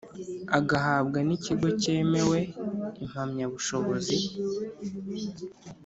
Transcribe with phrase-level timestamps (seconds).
[0.57, 2.39] agahabwa n ikigo cyemewe
[3.03, 4.17] impamyabushobozi